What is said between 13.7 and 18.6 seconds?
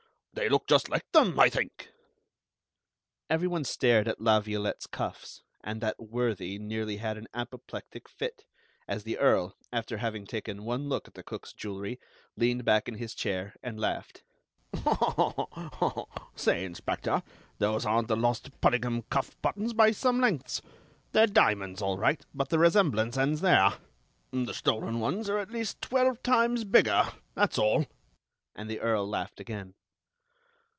laughed. "Say, Inspector, those aren't the lost